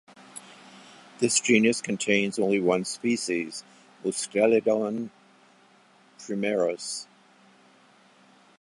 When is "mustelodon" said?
4.03-5.11